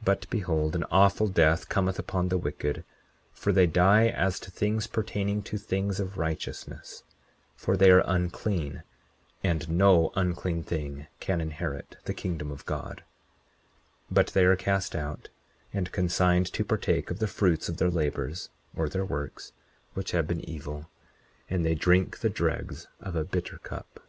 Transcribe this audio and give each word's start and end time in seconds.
40:26 0.00 0.04
But 0.04 0.30
behold, 0.30 0.74
an 0.74 0.82
awful 0.90 1.28
death 1.28 1.68
cometh 1.68 1.96
upon 1.96 2.26
the 2.28 2.36
wicked; 2.38 2.82
for 3.32 3.52
they 3.52 3.68
die 3.68 4.08
as 4.08 4.40
to 4.40 4.50
things 4.50 4.88
pertaining 4.88 5.44
to 5.44 5.58
things 5.58 6.00
of 6.00 6.18
righteousness; 6.18 7.04
for 7.54 7.76
they 7.76 7.88
are 7.92 8.02
unclean, 8.04 8.82
and 9.44 9.68
no 9.68 10.10
unclean 10.16 10.64
thing 10.64 11.06
can 11.20 11.40
inherit 11.40 11.98
the 12.04 12.12
kingdom 12.14 12.50
of 12.50 12.66
God; 12.66 13.04
but 14.10 14.26
they 14.34 14.44
are 14.44 14.56
cast 14.56 14.96
out, 14.96 15.28
and 15.72 15.92
consigned 15.92 16.52
to 16.52 16.64
partake 16.64 17.12
of 17.12 17.20
the 17.20 17.28
fruits 17.28 17.68
of 17.68 17.76
their 17.76 17.90
labors 17.90 18.48
or 18.74 18.88
their 18.88 19.04
works, 19.04 19.52
which 19.92 20.10
have 20.10 20.26
been 20.26 20.40
evil; 20.50 20.90
and 21.48 21.64
they 21.64 21.76
drink 21.76 22.18
the 22.18 22.28
dregs 22.28 22.88
of 22.98 23.14
a 23.14 23.22
bitter 23.22 23.58
cup. 23.58 24.00